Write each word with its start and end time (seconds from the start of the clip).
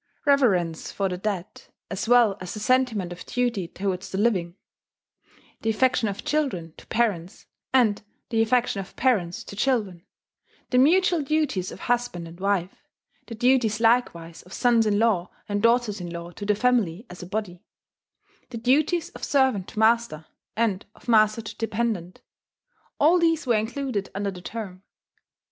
Reverence 0.25 0.91
for 0.91 1.09
the 1.09 1.17
dead, 1.19 1.45
as 1.91 2.09
well 2.09 2.35
as 2.41 2.55
the 2.55 2.59
sentiment 2.59 3.11
of 3.13 3.23
duty 3.27 3.67
towards 3.67 4.09
the 4.09 4.17
living; 4.17 4.55
the 5.61 5.69
affection 5.69 6.07
of 6.07 6.25
children 6.25 6.73
to 6.77 6.87
parents, 6.87 7.45
and 7.71 8.01
the 8.29 8.41
affection 8.41 8.79
of 8.79 8.95
parents 8.95 9.43
to 9.43 9.55
children; 9.55 10.03
the 10.71 10.79
mutual 10.79 11.21
duties 11.21 11.71
of 11.71 11.81
husband 11.81 12.27
and 12.27 12.39
wife; 12.39 12.81
the 13.27 13.35
duties 13.35 13.79
likewise 13.79 14.41
of 14.41 14.53
sons 14.53 14.87
in 14.87 14.97
law 14.97 15.29
and 15.47 15.61
daughters 15.61 16.01
in 16.01 16.09
law 16.09 16.31
to 16.31 16.47
the 16.47 16.55
family 16.55 17.05
as 17.07 17.21
a 17.21 17.27
body; 17.27 17.63
the 18.49 18.57
duties 18.57 19.09
of 19.11 19.23
servant 19.23 19.67
to 19.67 19.77
master, 19.77 20.25
and 20.57 20.83
of 20.95 21.07
master 21.07 21.43
to 21.43 21.55
dependent, 21.57 22.21
all 22.99 23.19
these 23.19 23.45
were 23.45 23.53
included 23.53 24.09
under 24.15 24.31
the 24.31 24.41
term. 24.41 24.81